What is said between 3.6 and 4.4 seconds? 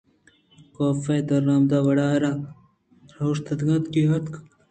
اَت کہ آ اتک